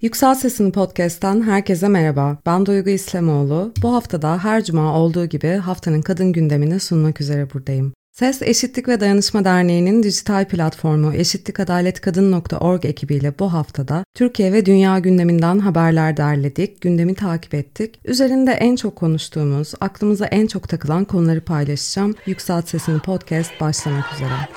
Yüksel 0.00 0.34
Sesini 0.34 0.72
Podcast'ten 0.72 1.42
herkese 1.42 1.88
merhaba. 1.88 2.38
Ben 2.46 2.66
Duygu 2.66 2.90
İslamoğlu. 2.90 3.72
Bu 3.82 3.94
haftada 3.94 4.44
her 4.44 4.64
cuma 4.64 4.98
olduğu 4.98 5.26
gibi 5.26 5.48
haftanın 5.48 6.02
kadın 6.02 6.32
gündemini 6.32 6.80
sunmak 6.80 7.20
üzere 7.20 7.54
buradayım. 7.54 7.92
Ses 8.12 8.42
Eşitlik 8.42 8.88
ve 8.88 9.00
Dayanışma 9.00 9.44
Derneği'nin 9.44 10.02
dijital 10.02 10.44
platformu 10.48 11.14
eşitlikadaletkadın.org 11.14 12.84
ekibiyle 12.84 13.38
bu 13.38 13.52
haftada 13.52 14.04
Türkiye 14.14 14.52
ve 14.52 14.66
dünya 14.66 14.98
gündeminden 14.98 15.58
haberler 15.58 16.16
derledik, 16.16 16.80
gündemi 16.80 17.14
takip 17.14 17.54
ettik. 17.54 18.00
Üzerinde 18.04 18.52
en 18.52 18.76
çok 18.76 18.96
konuştuğumuz, 18.96 19.72
aklımıza 19.80 20.26
en 20.26 20.46
çok 20.46 20.68
takılan 20.68 21.04
konuları 21.04 21.40
paylaşacağım. 21.40 22.14
Yükselt 22.26 22.68
Sesini 22.68 22.98
Podcast 22.98 23.60
başlamak 23.60 24.14
üzere. 24.14 24.48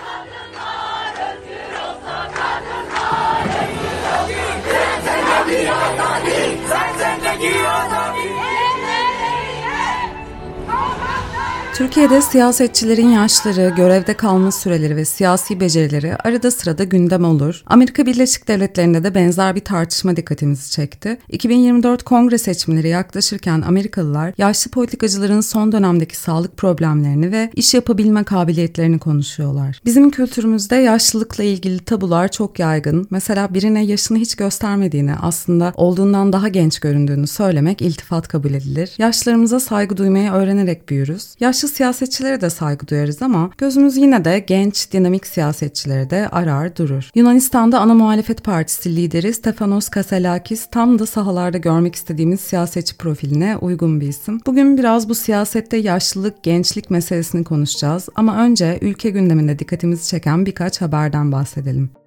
Give 7.42 7.56
us 7.56 8.11
Türkiye'de 11.74 12.22
siyasetçilerin 12.22 13.10
yaşları, 13.10 13.74
görevde 13.78 14.14
kalma 14.14 14.52
süreleri 14.52 14.96
ve 14.96 15.06
siyasi 15.06 15.60
becerileri 15.60 16.16
arada 16.16 16.52
sırada 16.52 16.84
gündem 16.84 17.26
olur. 17.26 17.64
Amerika 17.66 18.06
Birleşik 18.06 18.48
Devletleri'nde 18.48 19.04
de 19.04 19.16
benzer 19.16 19.56
bir 19.56 19.60
tartışma 19.60 20.16
dikkatimizi 20.16 20.72
çekti. 20.72 21.18
2024 21.30 22.04
kongre 22.04 22.38
seçimleri 22.38 22.88
yaklaşırken 22.88 23.62
Amerikalılar 23.62 24.34
yaşlı 24.38 24.72
politikacıların 24.72 25.42
son 25.42 25.72
dönemdeki 25.72 26.18
sağlık 26.18 26.58
problemlerini 26.58 27.32
ve 27.32 27.52
iş 27.56 27.74
yapabilme 27.74 28.24
kabiliyetlerini 28.24 29.00
konuşuyorlar. 29.00 29.82
Bizim 29.86 30.12
kültürümüzde 30.12 30.76
yaşlılıkla 30.76 31.44
ilgili 31.44 31.80
tabular 31.80 32.32
çok 32.32 32.60
yaygın. 32.60 33.08
Mesela 33.10 33.54
birine 33.54 33.86
yaşını 33.86 34.18
hiç 34.18 34.36
göstermediğini, 34.36 35.14
aslında 35.22 35.74
olduğundan 35.76 36.34
daha 36.34 36.48
genç 36.48 36.80
göründüğünü 36.80 37.28
söylemek 37.28 37.82
iltifat 37.82 38.28
kabul 38.28 38.54
edilir. 38.54 38.92
Yaşlarımıza 38.98 39.60
saygı 39.60 39.98
duymayı 39.98 40.32
öğrenerek 40.32 40.90
büyürüz. 40.90 41.36
Yaşlı 41.62 41.76
siyasetçilere 41.76 42.42
de 42.42 42.50
saygı 42.50 42.88
duyarız 42.88 43.22
ama 43.22 43.50
gözümüz 43.58 43.98
yine 43.98 44.26
de 44.26 44.40
genç, 44.40 44.92
dinamik 44.92 45.28
siyasetçilere 45.28 46.10
de 46.10 46.30
arar 46.30 46.76
durur. 46.76 47.10
Yunanistan'da 47.16 47.80
ana 47.80 47.94
muhalefet 47.94 48.44
partisi 48.44 48.96
lideri 48.96 49.34
Stefanos 49.34 49.90
Kaselakis 49.90 50.66
tam 50.66 51.00
da 51.00 51.06
sahalarda 51.06 51.58
görmek 51.58 51.96
istediğimiz 51.96 52.40
siyasetçi 52.40 52.98
profiline 52.98 53.58
uygun 53.58 54.02
bir 54.02 54.08
isim. 54.08 54.40
Bugün 54.46 54.78
biraz 54.78 55.10
bu 55.10 55.16
siyasette 55.16 55.78
yaşlılık, 55.78 56.44
gençlik 56.44 56.90
meselesini 56.90 57.44
konuşacağız 57.44 58.10
ama 58.16 58.38
önce 58.44 58.80
ülke 58.82 59.10
gündeminde 59.10 59.60
dikkatimizi 59.60 60.08
çeken 60.08 60.46
birkaç 60.46 60.82
haberden 60.82 61.32
bahsedelim. 61.32 62.01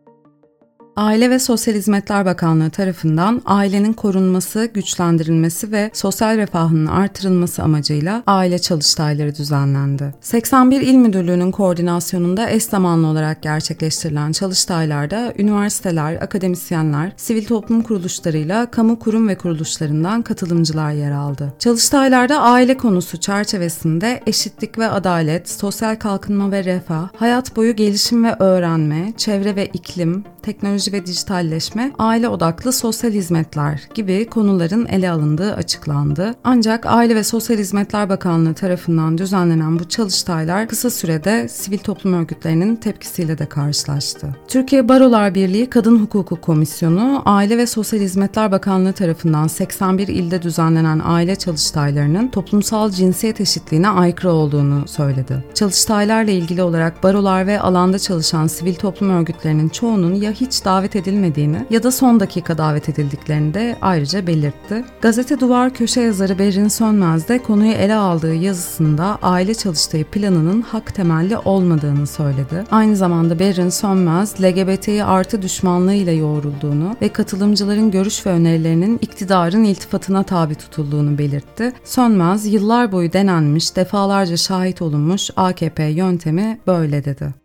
Aile 0.97 1.31
ve 1.31 1.39
Sosyal 1.39 1.75
Hizmetler 1.75 2.27
Bakanlığı 2.27 2.71
tarafından 2.71 3.43
ailenin 3.45 3.93
korunması, 3.93 4.71
güçlendirilmesi 4.75 5.73
ve 5.73 5.91
sosyal 5.95 6.37
refahının 6.37 6.87
artırılması 6.87 7.63
amacıyla 7.63 8.23
aile 8.27 8.59
çalıştayları 8.59 9.37
düzenlendi. 9.37 10.15
81 10.21 10.81
İl 10.81 10.95
Müdürlüğü'nün 10.95 11.51
koordinasyonunda 11.51 12.51
eş 12.51 12.63
zamanlı 12.63 13.07
olarak 13.07 13.43
gerçekleştirilen 13.43 14.33
çalıştaylarda 14.33 15.33
üniversiteler, 15.39 16.15
akademisyenler, 16.15 17.13
sivil 17.17 17.45
toplum 17.45 17.83
kuruluşlarıyla 17.83 18.71
kamu 18.71 18.99
kurum 18.99 19.29
ve 19.29 19.39
kuruluşlarından 19.39 20.23
katılımcılar 20.23 20.91
yer 20.91 21.13
aldı. 21.13 21.53
Çalıştaylarda 21.59 22.41
aile 22.41 22.77
konusu 22.77 23.21
çerçevesinde 23.21 24.21
eşitlik 24.27 24.79
ve 24.79 24.89
adalet, 24.89 25.51
sosyal 25.51 25.97
kalkınma 25.97 26.51
ve 26.51 26.65
refah, 26.65 27.09
hayat 27.17 27.57
boyu 27.57 27.77
gelişim 27.77 28.25
ve 28.25 28.37
öğrenme, 28.39 29.13
çevre 29.17 29.57
ve 29.57 29.67
iklim, 29.67 30.25
teknoloji 30.45 30.93
ve 30.93 31.07
dijitalleşme, 31.07 31.93
aile 31.99 32.29
odaklı 32.29 32.73
sosyal 32.73 33.13
hizmetler 33.13 33.83
gibi 33.95 34.27
konuların 34.27 34.87
ele 34.87 35.11
alındığı 35.11 35.55
açıklandı. 35.55 36.35
Ancak 36.45 36.87
Aile 36.87 37.17
ve 37.17 37.25
Sosyal 37.25 37.59
Hizmetler 37.59 38.09
Bakanlığı 38.09 38.55
tarafından 38.55 39.19
düzenlenen 39.19 39.79
bu 39.79 39.89
çalıştaylar 39.89 40.69
kısa 40.69 40.91
sürede 40.91 41.49
sivil 41.49 41.79
toplum 41.79 42.13
örgütlerinin 42.13 42.77
tepkisiyle 42.77 43.39
de 43.39 43.47
karşılaştı. 43.47 44.37
Türkiye 44.49 44.89
Barolar 44.89 45.35
Birliği 45.35 45.71
Kadın 45.71 45.99
Hukuku 45.99 46.41
Komisyonu, 46.41 47.23
Aile 47.25 47.59
ve 47.59 47.67
Sosyal 47.67 48.01
Hizmetler 48.01 48.53
Bakanlığı 48.53 48.93
tarafından 48.93 49.47
81 49.47 50.09
ilde 50.09 50.43
düzenlenen 50.43 51.01
aile 51.05 51.37
çalıştaylarının 51.37 52.29
toplumsal 52.29 52.91
cinsiyet 52.91 53.41
eşitliğine 53.41 53.89
aykırı 53.89 54.33
olduğunu 54.33 54.89
söyledi. 54.89 55.45
Çalıştaylarla 55.55 56.31
ilgili 56.31 56.63
olarak 56.63 57.03
barolar 57.03 57.47
ve 57.47 57.61
alanda 57.61 57.99
çalışan 57.99 58.47
sivil 58.47 58.75
toplum 58.75 59.11
örgütlerinin 59.11 59.69
çoğunun 59.69 60.15
ya 60.15 60.34
hiç 60.35 60.65
davet 60.65 60.97
edilmediğini 60.97 61.67
ya 61.71 61.83
da 61.83 61.91
son 61.91 62.21
dakika 62.21 62.59
davet 62.59 62.89
edildiklerini 62.89 63.55
de 63.55 63.77
ayrıca 63.83 64.27
belirtti. 64.27 64.85
Gazete 65.01 65.41
Duvar 65.41 65.75
köşe 65.75 66.01
yazarı 66.01 66.39
Berrin 66.39 66.69
Sönmez 66.69 67.29
de 67.29 67.43
konuyu 67.43 67.73
ele 67.73 67.95
aldığı 67.95 68.35
yazısında 68.35 69.19
aile 69.23 69.55
çalıştığı 69.55 70.05
planının 70.05 70.63
hak 70.63 70.95
temelli 70.95 71.39
olmadığını 71.39 72.07
söyledi. 72.07 72.65
Aynı 72.71 72.97
zamanda 72.97 73.39
Berrin 73.39 73.69
Sönmez, 73.69 74.43
LGBT'yi 74.43 75.05
artı 75.05 75.43
düşmanlığıyla 75.43 76.13
yoğrulduğunu 76.13 76.97
ve 77.03 77.09
katılımcıların 77.09 77.91
görüş 77.91 78.27
ve 78.27 78.31
önerilerinin 78.31 78.99
iktidarın 79.03 79.65
iltifatına 79.65 80.23
tabi 80.23 80.55
tutulduğunu 80.55 81.19
belirtti. 81.19 81.73
Sönmez, 81.85 82.53
yıllar 82.53 82.93
boyu 82.93 83.13
denenmiş, 83.13 83.77
defalarca 83.77 84.37
şahit 84.37 84.83
olunmuş 84.83 85.31
AKP 85.37 85.85
yöntemi 85.85 86.61
böyle 86.67 87.05
dedi. 87.05 87.44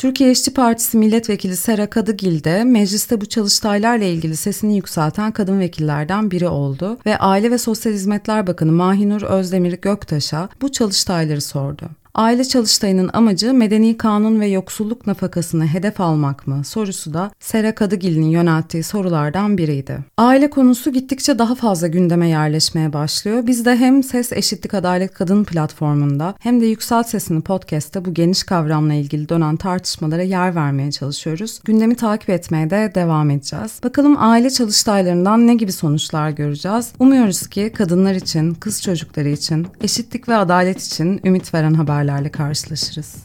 Türkiye 0.00 0.30
İşçi 0.30 0.54
Partisi 0.54 0.96
Milletvekili 0.96 1.56
Sera 1.56 1.90
Kadıgil 1.90 2.44
de 2.44 2.64
mecliste 2.64 3.20
bu 3.20 3.26
çalıştaylarla 3.26 4.04
ilgili 4.04 4.36
sesini 4.36 4.76
yükselten 4.76 5.32
kadın 5.32 5.60
vekillerden 5.60 6.30
biri 6.30 6.48
oldu 6.48 6.98
ve 7.06 7.18
Aile 7.18 7.50
ve 7.50 7.58
Sosyal 7.58 7.92
Hizmetler 7.92 8.46
Bakanı 8.46 8.72
Mahinur 8.72 9.22
Özdemir 9.22 9.72
Göktaş'a 9.72 10.48
bu 10.62 10.72
çalıştayları 10.72 11.40
sordu. 11.40 11.90
Aile 12.14 12.44
çalıştayının 12.44 13.10
amacı 13.12 13.54
medeni 13.54 13.96
kanun 13.96 14.40
ve 14.40 14.46
yoksulluk 14.46 15.06
nafakasını 15.06 15.66
hedef 15.66 16.00
almak 16.00 16.46
mı 16.46 16.64
sorusu 16.64 17.14
da 17.14 17.30
Sera 17.40 17.74
Kadıgil'in 17.74 18.30
yönelttiği 18.30 18.82
sorulardan 18.82 19.58
biriydi. 19.58 19.98
Aile 20.18 20.50
konusu 20.50 20.92
gittikçe 20.92 21.38
daha 21.38 21.54
fazla 21.54 21.86
gündeme 21.86 22.28
yerleşmeye 22.28 22.92
başlıyor. 22.92 23.46
Biz 23.46 23.64
de 23.64 23.76
hem 23.76 24.02
Ses 24.02 24.32
Eşitlik 24.32 24.74
Adalet 24.74 25.14
Kadın 25.14 25.44
platformunda 25.44 26.34
hem 26.40 26.60
de 26.60 26.66
Yükselt 26.66 27.08
Sesini 27.08 27.40
podcast'te 27.40 28.04
bu 28.04 28.14
geniş 28.14 28.42
kavramla 28.42 28.94
ilgili 28.94 29.28
dönen 29.28 29.56
tartışmalara 29.56 30.22
yer 30.22 30.54
vermeye 30.54 30.90
çalışıyoruz. 30.90 31.60
Gündemi 31.64 31.94
takip 31.94 32.30
etmeye 32.30 32.70
de 32.70 32.92
devam 32.94 33.30
edeceğiz. 33.30 33.80
Bakalım 33.84 34.16
aile 34.18 34.50
çalıştaylarından 34.50 35.46
ne 35.46 35.54
gibi 35.54 35.72
sonuçlar 35.72 36.30
göreceğiz? 36.30 36.92
Umuyoruz 36.98 37.46
ki 37.46 37.72
kadınlar 37.74 38.14
için, 38.14 38.54
kız 38.54 38.82
çocukları 38.82 39.28
için, 39.28 39.66
eşitlik 39.80 40.28
ve 40.28 40.36
adalet 40.36 40.82
için 40.82 41.20
ümit 41.24 41.54
veren 41.54 41.74
haberler 41.74 41.99
haberlerle 42.00 42.30
karşılaşırız. 42.30 43.16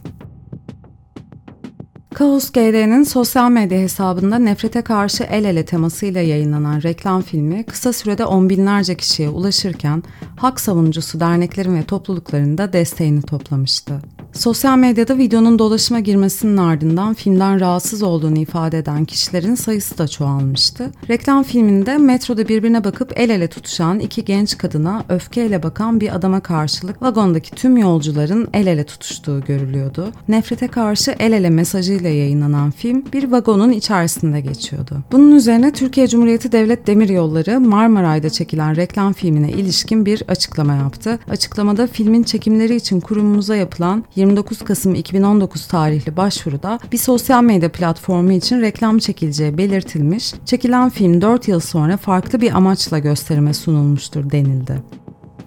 Kaos 2.14 2.52
GD'nin 2.52 3.04
sosyal 3.04 3.50
medya 3.50 3.80
hesabında 3.80 4.40
nefrete 4.40 4.82
karşı 4.82 5.24
el 5.24 5.46
ele 5.46 5.66
temasıyla 5.66 6.22
yayınlanan 6.22 6.84
reklam 6.84 7.22
filmi 7.22 7.64
kısa 7.64 7.94
sürede 7.94 8.26
on 8.26 8.50
binlerce 8.50 8.98
kişiye 8.98 9.30
ulaşırken 9.30 10.04
hak 10.36 10.60
savunucusu 10.60 11.20
derneklerin 11.20 11.76
ve 11.76 11.84
toplulukların 11.84 12.58
da 12.58 12.74
desteğini 12.74 13.22
toplamıştı. 13.22 14.02
Sosyal 14.36 14.78
medyada 14.78 15.18
videonun 15.18 15.60
dolaşıma 15.60 16.00
girmesinin 16.00 16.58
ardından 16.58 17.14
filmden 17.14 17.60
rahatsız 17.60 18.04
olduğunu 18.04 18.38
ifade 18.38 18.78
eden 18.78 19.06
kişilerin 19.06 19.56
sayısı 19.56 19.98
da 19.98 20.08
çoğalmıştı. 20.08 20.92
Reklam 21.10 21.44
filminde 21.44 21.98
metroda 21.98 22.48
birbirine 22.48 22.84
bakıp 22.84 23.14
el 23.16 23.30
ele 23.30 23.48
tutuşan 23.48 24.00
iki 24.00 24.26
genç 24.26 24.58
kadına 24.58 25.04
öfkeyle 25.10 25.64
bakan 25.64 26.02
bir 26.02 26.16
adama 26.16 26.40
karşılık 26.40 27.02
vagondaki 27.02 27.52
tüm 27.52 27.78
yolcuların 27.78 28.48
el 28.54 28.68
ele 28.68 28.84
tutuştuğu 28.84 29.42
görülüyordu. 29.48 30.12
Nefrete 30.28 30.68
karşı 30.68 31.16
el 31.20 31.34
ele 31.34 31.50
mesajıyla 31.50 32.10
yayınlanan 32.10 32.72
film 32.72 33.04
bir 33.14 33.32
vagonun 33.32 33.72
içerisinde 33.72 34.42
geçiyordu. 34.42 34.98
Bunun 35.12 35.32
üzerine 35.32 35.74
Türkiye 35.74 36.08
Cumhuriyeti 36.08 36.52
Devlet 36.52 36.88
Demiryolları 36.88 37.60
Marmaray'da 37.60 38.30
çekilen 38.30 38.76
reklam 38.76 39.14
filmine 39.14 39.52
ilişkin 39.52 40.06
bir 40.06 40.24
açıklama 40.28 40.76
yaptı. 40.76 41.20
Açıklamada 41.30 41.88
filmin 41.88 42.24
çekimleri 42.24 42.76
için 42.76 43.00
kurumumuza 43.00 43.56
yapılan 43.56 44.04
29 44.26 44.62
Kasım 44.62 44.96
2019 44.96 45.68
tarihli 45.68 46.18
başvuruda 46.18 46.80
bir 46.92 46.98
sosyal 46.98 47.44
medya 47.44 47.72
platformu 47.72 48.32
için 48.32 48.62
reklam 48.62 49.00
çekileceği 49.00 49.58
belirtilmiş, 49.58 50.34
çekilen 50.46 50.90
film 50.90 51.22
4 51.22 51.48
yıl 51.48 51.60
sonra 51.60 51.98
farklı 51.98 52.42
bir 52.42 52.52
amaçla 52.58 53.00
gösterime 53.00 53.54
sunulmuştur 53.54 54.32
denildi. 54.32 54.82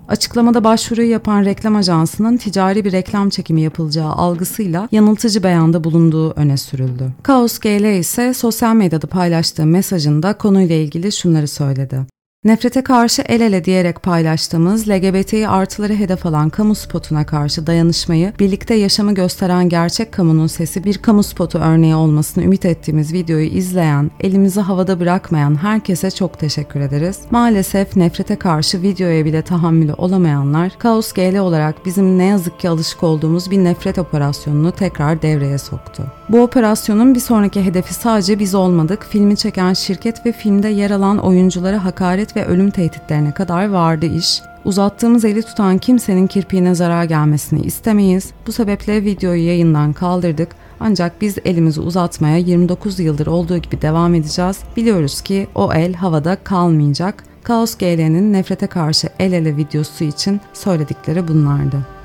Açıklamada 0.09 0.65
başvuruyu 0.65 1.11
yapan 1.11 1.45
reklam 1.45 1.77
ajansının 1.77 2.37
ticari 2.37 2.85
bir 2.85 2.93
reklam 2.93 3.31
çekimi 3.31 3.61
yapılacağı 3.61 4.13
algısıyla 4.13 4.89
yanıltıcı 4.93 5.43
beyanda 5.43 5.85
bulunduğu 5.85 6.31
öne 6.31 6.57
sürüldü. 6.57 7.13
Kaos 7.23 7.59
GL 7.59 7.99
ise 7.99 8.35
sosyal 8.35 8.75
medyada 8.75 9.07
paylaştığı 9.07 9.67
mesajında 9.67 10.39
konuyla 10.39 10.75
ilgili 10.75 11.13
şunları 11.13 11.49
söyledi. 11.49 12.18
Nefrete 12.45 12.83
karşı 12.83 13.23
el 13.23 13.41
ele 13.41 13.65
diyerek 13.65 14.03
paylaştığımız 14.03 14.89
LGBTİ 14.89 15.49
artıları 15.49 15.95
hedef 15.95 16.27
alan 16.27 16.51
kamu 16.51 16.75
spotuna 16.75 17.27
karşı 17.27 17.67
dayanışmayı, 17.67 18.33
birlikte 18.41 18.75
yaşamı 18.75 19.15
gösteren 19.15 19.69
gerçek 19.69 20.13
kamunun 20.13 20.47
sesi 20.47 20.85
bir 20.85 20.99
kamu 20.99 21.23
spotu 21.23 21.59
örneği 21.59 21.95
olmasını 21.95 22.45
ümit 22.45 22.65
ettiğimiz 22.65 23.13
videoyu 23.13 23.47
izleyen, 23.47 24.11
elimizi 24.21 24.61
havada 24.61 25.01
bırakmayan 25.01 25.63
herkese 25.63 26.11
çok 26.11 26.39
teşekkür 26.39 26.81
ederiz. 26.81 27.19
Maalesef 27.31 27.97
nefrete 27.97 28.37
karşı 28.37 28.83
videoya 28.83 29.25
bile 29.25 29.43
tahammülü 29.43 29.93
olamayanlar, 29.93 30.73
Kaos 30.79 31.13
GL 31.13 31.39
olarak 31.39 31.87
bizim 31.87 32.19
ne 32.19 32.25
yazık 32.25 32.61
ki 32.61 32.69
alışık 32.69 33.03
olduğumuz 33.03 33.51
bir 33.51 33.65
nefret 33.65 33.99
operasyonunu 33.99 34.73
tekrar 34.73 35.23
devreye 35.23 35.59
soktu. 35.59 36.03
Bu 36.29 36.43
operasyonun 36.43 37.15
bir 37.15 37.21
sonraki 37.21 37.65
hedefi 37.65 37.95
sadece 37.95 38.39
biz 38.39 38.55
olmadık, 38.55 39.07
filmi 39.11 39.37
çeken 39.37 39.73
şirket 39.73 40.27
ve 40.27 40.33
filmde 40.33 40.69
yer 40.69 40.91
alan 40.91 41.19
oyunculara 41.19 41.85
hakaret 41.85 42.28
ve 42.37 42.45
ölüm 42.45 42.71
tehditlerine 42.71 43.33
kadar 43.33 43.69
vardı 43.69 44.07
iş. 44.07 44.41
Uzattığımız 44.65 45.25
eli 45.25 45.43
tutan 45.43 45.79
kimsenin 45.79 46.27
kirpiğine 46.27 46.75
zarar 46.75 47.05
gelmesini 47.05 47.61
istemeyiz. 47.61 48.31
Bu 48.47 48.53
sebeple 48.53 49.05
videoyu 49.05 49.47
yayından 49.47 49.93
kaldırdık. 49.93 50.49
Ancak 50.81 51.21
biz 51.21 51.39
elimizi 51.45 51.81
uzatmaya 51.81 52.37
29 52.37 53.01
yıldır 53.01 53.27
olduğu 53.27 53.59
gibi 53.59 53.83
devam 53.83 54.15
edeceğiz. 54.15 54.59
Biliyoruz 54.77 55.21
ki 55.21 55.47
o 55.55 55.73
el 55.73 55.95
havada 55.95 56.37
kalmayacak. 56.37 57.25
Kaos 57.43 57.75
GL'nin 57.75 58.33
nefrete 58.33 58.67
karşı 58.67 59.09
el 59.19 59.33
ele 59.33 59.57
videosu 59.57 60.05
için 60.05 60.41
söyledikleri 60.53 61.29
bunlardı. 61.29 61.98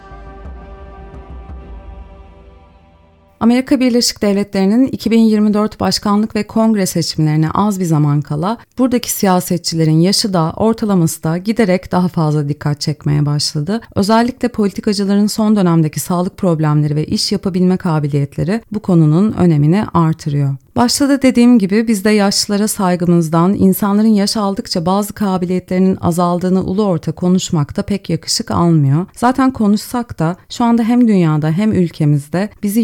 Amerika 3.43 3.79
Birleşik 3.79 4.21
Devletleri'nin 4.21 4.87
2024 4.87 5.79
başkanlık 5.79 6.35
ve 6.35 6.47
kongre 6.47 6.85
seçimlerine 6.85 7.51
az 7.51 7.79
bir 7.79 7.85
zaman 7.85 8.21
kala 8.21 8.57
buradaki 8.77 9.11
siyasetçilerin 9.11 9.99
yaşı 9.99 10.33
da 10.33 10.53
ortalaması 10.55 11.23
da 11.23 11.37
giderek 11.37 11.91
daha 11.91 12.07
fazla 12.07 12.49
dikkat 12.49 12.81
çekmeye 12.81 13.25
başladı. 13.25 13.81
Özellikle 13.95 14.47
politikacıların 14.47 15.27
son 15.27 15.55
dönemdeki 15.55 15.99
sağlık 15.99 16.37
problemleri 16.37 16.95
ve 16.95 17.05
iş 17.05 17.31
yapabilme 17.31 17.77
kabiliyetleri 17.77 18.61
bu 18.71 18.79
konunun 18.79 19.31
önemini 19.31 19.85
artırıyor. 19.93 20.55
Başta 20.75 21.09
da 21.09 21.21
dediğim 21.21 21.59
gibi 21.59 21.87
biz 21.87 22.05
de 22.05 22.09
yaşlılara 22.09 22.67
saygımızdan 22.67 23.53
insanların 23.53 24.07
yaş 24.07 24.37
aldıkça 24.37 24.85
bazı 24.85 25.13
kabiliyetlerinin 25.13 25.97
azaldığını 26.01 26.63
ulu 26.63 26.83
orta 26.83 27.11
konuşmakta 27.11 27.81
pek 27.83 28.09
yakışık 28.09 28.51
almıyor. 28.51 29.05
Zaten 29.15 29.51
konuşsak 29.51 30.19
da 30.19 30.35
şu 30.49 30.63
anda 30.63 30.83
hem 30.83 31.07
dünyada 31.07 31.51
hem 31.51 31.71
ülkemizde 31.71 32.49
bizi 32.63 32.79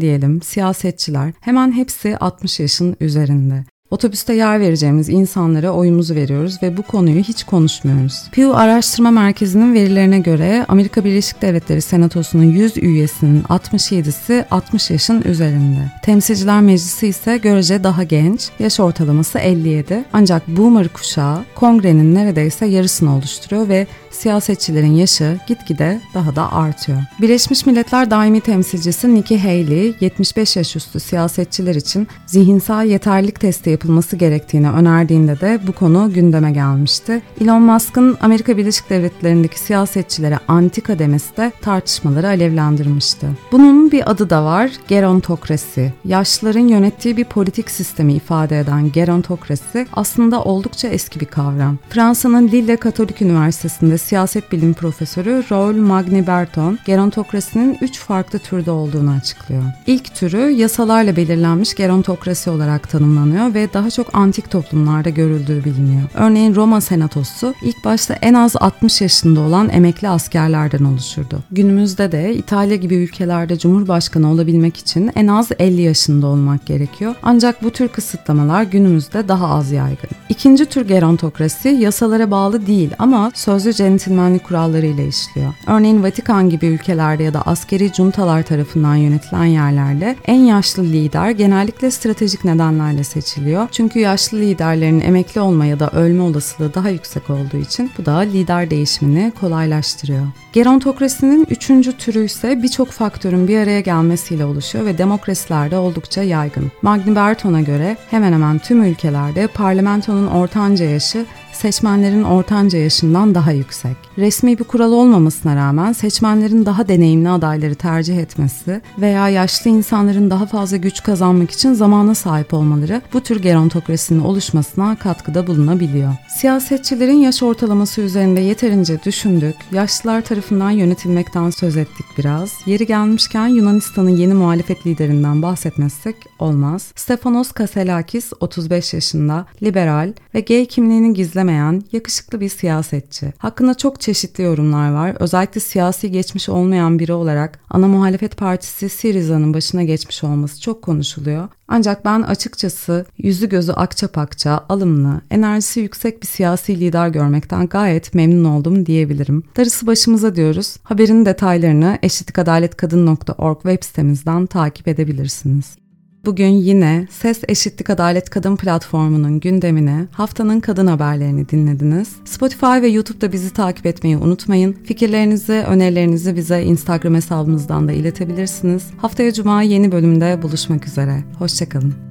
diyelim, 0.00 0.42
siyasetçiler 0.42 1.32
hemen 1.40 1.72
hepsi 1.72 2.16
60 2.16 2.60
yaşın 2.60 2.96
üzerinde. 3.00 3.64
Otobüste 3.90 4.34
yer 4.34 4.60
vereceğimiz 4.60 5.08
insanlara 5.08 5.70
oyumuzu 5.70 6.14
veriyoruz 6.14 6.62
ve 6.62 6.76
bu 6.76 6.82
konuyu 6.82 7.20
hiç 7.20 7.44
konuşmuyoruz. 7.44 8.22
Pew 8.32 8.54
Araştırma 8.54 9.10
Merkezi'nin 9.10 9.74
verilerine 9.74 10.18
göre 10.18 10.64
Amerika 10.68 11.04
Birleşik 11.04 11.42
Devletleri 11.42 11.82
Senatosu'nun 11.82 12.44
100 12.44 12.76
üyesinin 12.76 13.42
67'si 13.42 14.44
60 14.50 14.90
yaşın 14.90 15.22
üzerinde. 15.22 15.92
Temsilciler 16.02 16.60
Meclisi 16.60 17.06
ise 17.06 17.36
görece 17.36 17.84
daha 17.84 18.02
genç, 18.02 18.48
yaş 18.58 18.80
ortalaması 18.80 19.38
57. 19.38 20.04
Ancak 20.12 20.48
Boomer 20.48 20.88
kuşağı 20.88 21.44
kongrenin 21.54 22.14
neredeyse 22.14 22.66
yarısını 22.66 23.16
oluşturuyor 23.16 23.68
ve 23.68 23.86
siyasetçilerin 24.10 24.94
yaşı 24.94 25.38
gitgide 25.46 26.00
daha 26.14 26.36
da 26.36 26.52
artıyor. 26.52 26.98
Birleşmiş 27.20 27.66
Milletler 27.66 28.10
Daimi 28.10 28.40
Temsilcisi 28.40 29.14
Nikki 29.14 29.38
Haley, 29.38 29.94
75 30.00 30.56
yaş 30.56 30.76
üstü 30.76 31.00
siyasetçiler 31.00 31.74
için 31.74 32.08
zihinsel 32.26 32.86
yeterlilik 32.86 33.40
testi 33.40 33.70
yapılması 33.80 34.16
gerektiğini 34.16 34.70
önerdiğinde 34.70 35.40
de 35.40 35.60
bu 35.66 35.72
konu 35.72 36.12
gündeme 36.14 36.52
gelmişti. 36.52 37.22
Elon 37.40 37.62
Musk'ın 37.62 38.16
Amerika 38.20 38.56
Birleşik 38.56 38.90
Devletleri'ndeki 38.90 39.58
siyasetçilere 39.58 40.38
antika 40.48 40.98
demesi 40.98 41.36
de 41.36 41.52
tartışmaları 41.62 42.28
alevlendirmişti. 42.28 43.26
Bunun 43.52 43.90
bir 43.90 44.10
adı 44.10 44.30
da 44.30 44.44
var, 44.44 44.70
gerontokrasi. 44.88 45.92
Yaşlıların 46.04 46.68
yönettiği 46.68 47.16
bir 47.16 47.24
politik 47.24 47.70
sistemi 47.70 48.12
ifade 48.14 48.60
eden 48.60 48.92
gerontokrasi 48.92 49.86
aslında 49.92 50.42
oldukça 50.42 50.88
eski 50.88 51.20
bir 51.20 51.26
kavram. 51.26 51.78
Fransa'nın 51.88 52.48
Lille 52.48 52.76
Katolik 52.76 53.22
Üniversitesi'nde 53.22 53.98
siyaset 53.98 54.52
bilim 54.52 54.74
profesörü 54.74 55.44
Raoul 55.52 55.76
Magni 55.76 56.26
Berton, 56.26 56.78
gerontokrasinin 56.84 57.78
üç 57.80 57.98
farklı 57.98 58.38
türde 58.38 58.70
olduğunu 58.70 59.10
açıklıyor. 59.10 59.62
İlk 59.86 60.14
türü 60.14 60.50
yasalarla 60.50 61.16
belirlenmiş 61.16 61.74
gerontokrasi 61.74 62.50
olarak 62.50 62.90
tanımlanıyor 62.90 63.54
ve 63.54 63.69
daha 63.74 63.90
çok 63.90 64.14
antik 64.14 64.50
toplumlarda 64.50 65.10
görüldüğü 65.10 65.64
biliniyor. 65.64 66.02
Örneğin 66.14 66.54
Roma 66.54 66.80
Senatosu 66.80 67.54
ilk 67.62 67.84
başta 67.84 68.14
en 68.14 68.34
az 68.34 68.56
60 68.56 69.00
yaşında 69.00 69.40
olan 69.40 69.68
emekli 69.68 70.08
askerlerden 70.08 70.84
oluşurdu. 70.84 71.38
Günümüzde 71.50 72.12
de 72.12 72.34
İtalya 72.34 72.76
gibi 72.76 72.94
ülkelerde 72.94 73.58
cumhurbaşkanı 73.58 74.30
olabilmek 74.30 74.76
için 74.76 75.10
en 75.14 75.26
az 75.26 75.48
50 75.58 75.82
yaşında 75.82 76.26
olmak 76.26 76.66
gerekiyor. 76.66 77.14
Ancak 77.22 77.62
bu 77.62 77.70
tür 77.70 77.88
kısıtlamalar 77.88 78.62
günümüzde 78.62 79.28
daha 79.28 79.48
az 79.48 79.72
yaygın. 79.72 80.10
İkinci 80.28 80.66
tür 80.66 80.88
gerontokrasi 80.88 81.68
yasalara 81.68 82.30
bağlı 82.30 82.66
değil 82.66 82.90
ama 82.98 83.30
sözlü 83.34 83.72
centilmenlik 83.72 84.44
kurallarıyla 84.44 85.04
işliyor. 85.04 85.54
Örneğin 85.66 86.02
Vatikan 86.02 86.50
gibi 86.50 86.66
ülkelerde 86.66 87.22
ya 87.22 87.34
da 87.34 87.42
askeri 87.42 87.94
juntalar 87.94 88.42
tarafından 88.42 88.94
yönetilen 88.94 89.44
yerlerde 89.44 90.16
en 90.26 90.40
yaşlı 90.40 90.82
lider 90.82 91.30
genellikle 91.30 91.90
stratejik 91.90 92.44
nedenlerle 92.44 93.04
seçiliyor. 93.04 93.59
Çünkü 93.72 93.98
yaşlı 93.98 94.38
liderlerin 94.38 95.00
emekli 95.00 95.40
olma 95.40 95.66
ya 95.66 95.80
da 95.80 95.90
ölme 95.90 96.22
olasılığı 96.22 96.74
daha 96.74 96.88
yüksek 96.88 97.30
olduğu 97.30 97.56
için 97.56 97.90
bu 97.98 98.06
da 98.06 98.18
lider 98.18 98.70
değişimini 98.70 99.32
kolaylaştırıyor. 99.40 100.26
Gerontokrasinin 100.52 101.46
üçüncü 101.50 101.92
türü 101.92 102.24
ise 102.24 102.62
birçok 102.62 102.88
faktörün 102.88 103.48
bir 103.48 103.58
araya 103.58 103.80
gelmesiyle 103.80 104.44
oluşuyor 104.44 104.86
ve 104.86 104.98
demokrasilerde 104.98 105.78
oldukça 105.78 106.22
yaygın. 106.22 106.72
Magni 106.82 107.16
Berton'a 107.16 107.60
göre 107.60 107.96
hemen 108.10 108.32
hemen 108.32 108.58
tüm 108.58 108.84
ülkelerde 108.84 109.46
parlamentonun 109.46 110.26
ortanca 110.26 110.84
yaşı 110.84 111.26
seçmenlerin 111.60 112.22
ortanca 112.22 112.78
yaşından 112.78 113.34
daha 113.34 113.52
yüksek. 113.52 113.96
Resmi 114.18 114.58
bir 114.58 114.64
kural 114.64 114.92
olmamasına 114.92 115.56
rağmen 115.56 115.92
seçmenlerin 115.92 116.66
daha 116.66 116.88
deneyimli 116.88 117.28
adayları 117.28 117.74
tercih 117.74 118.18
etmesi 118.18 118.80
veya 118.98 119.28
yaşlı 119.28 119.70
insanların 119.70 120.30
daha 120.30 120.46
fazla 120.46 120.76
güç 120.76 121.02
kazanmak 121.02 121.50
için 121.50 121.72
zamana 121.72 122.14
sahip 122.14 122.54
olmaları 122.54 123.02
bu 123.12 123.20
tür 123.20 123.42
gerontokrasinin 123.42 124.20
oluşmasına 124.20 124.96
katkıda 124.96 125.46
bulunabiliyor. 125.46 126.12
Siyasetçilerin 126.28 127.16
yaş 127.16 127.42
ortalaması 127.42 128.00
üzerinde 128.00 128.40
yeterince 128.40 129.02
düşündük, 129.04 129.56
yaşlılar 129.72 130.20
tarafından 130.20 130.70
yönetilmekten 130.70 131.50
söz 131.50 131.76
ettik 131.76 132.06
biraz. 132.18 132.52
Yeri 132.66 132.86
gelmişken 132.86 133.46
Yunanistan'ın 133.46 134.16
yeni 134.16 134.34
muhalefet 134.34 134.86
liderinden 134.86 135.42
bahsetmezsek 135.42 136.16
olmaz. 136.38 136.92
Stefanos 136.96 137.52
Kaselakis 137.52 138.32
35 138.40 138.94
yaşında, 138.94 139.46
liberal 139.62 140.12
ve 140.34 140.40
gay 140.40 140.66
kimliğini 140.66 141.14
gizlemeyen 141.50 141.82
yakışıklı 141.92 142.40
bir 142.40 142.48
siyasetçi. 142.48 143.32
Hakkında 143.38 143.74
çok 143.74 144.00
çeşitli 144.00 144.44
yorumlar 144.44 144.92
var. 144.92 145.16
Özellikle 145.20 145.60
siyasi 145.60 146.10
geçmiş 146.10 146.48
olmayan 146.48 146.98
biri 146.98 147.12
olarak 147.12 147.60
ana 147.70 147.88
muhalefet 147.88 148.36
partisi 148.36 148.88
Syriza'nın 148.88 149.54
başına 149.54 149.82
geçmiş 149.82 150.24
olması 150.24 150.60
çok 150.60 150.82
konuşuluyor. 150.82 151.48
Ancak 151.68 152.04
ben 152.04 152.22
açıkçası 152.22 153.06
yüzü 153.18 153.48
gözü 153.48 153.72
akça 153.72 154.08
pakça, 154.08 154.64
alımlı, 154.68 155.20
enerjisi 155.30 155.80
yüksek 155.80 156.22
bir 156.22 156.26
siyasi 156.26 156.80
lider 156.80 157.08
görmekten 157.08 157.66
gayet 157.66 158.14
memnun 158.14 158.44
oldum 158.44 158.86
diyebilirim. 158.86 159.42
Darısı 159.56 159.86
başımıza 159.86 160.36
diyoruz. 160.36 160.76
Haberin 160.82 161.24
detaylarını 161.24 161.98
eşitlikadaletkadın.org 162.02 163.62
web 163.62 163.84
sitemizden 163.84 164.46
takip 164.46 164.88
edebilirsiniz. 164.88 165.80
Bugün 166.24 166.48
yine 166.48 167.06
Ses 167.10 167.40
Eşitlik 167.48 167.90
Adalet 167.90 168.30
Kadın 168.30 168.56
platformunun 168.56 169.40
gündemine 169.40 170.06
haftanın 170.12 170.60
kadın 170.60 170.86
haberlerini 170.86 171.48
dinlediniz. 171.48 172.16
Spotify 172.24 172.82
ve 172.82 172.88
YouTube'da 172.88 173.32
bizi 173.32 173.52
takip 173.52 173.86
etmeyi 173.86 174.16
unutmayın. 174.16 174.72
Fikirlerinizi, 174.84 175.52
önerilerinizi 175.52 176.36
bize 176.36 176.62
Instagram 176.62 177.14
hesabımızdan 177.14 177.88
da 177.88 177.92
iletebilirsiniz. 177.92 178.86
Haftaya 178.98 179.32
Cuma 179.32 179.62
yeni 179.62 179.92
bölümde 179.92 180.42
buluşmak 180.42 180.86
üzere. 180.86 181.24
Hoşçakalın. 181.38 182.09